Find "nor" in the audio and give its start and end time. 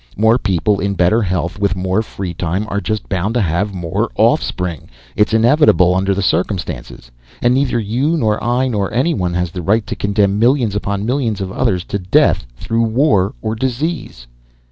8.17-8.43, 8.67-8.91